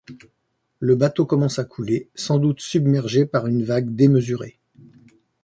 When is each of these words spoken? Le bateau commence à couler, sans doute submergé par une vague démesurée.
Le 0.79 0.95
bateau 0.95 1.27
commence 1.27 1.59
à 1.59 1.63
couler, 1.63 2.09
sans 2.15 2.39
doute 2.39 2.59
submergé 2.59 3.27
par 3.27 3.45
une 3.45 3.61
vague 3.63 3.93
démesurée. 3.93 4.59